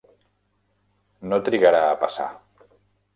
No 1.33 1.39
trigarà 1.49 1.83
a 1.91 1.99
passar. 2.05 2.31